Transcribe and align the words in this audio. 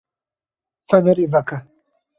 Fenerê 0.89 1.25
veke. 1.33 1.57